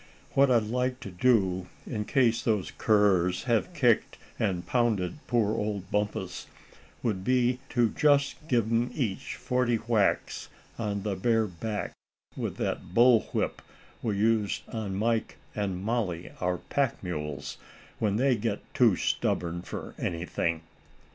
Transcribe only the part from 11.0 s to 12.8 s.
the bare back with